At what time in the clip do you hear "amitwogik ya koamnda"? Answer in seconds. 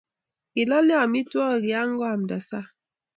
1.05-2.37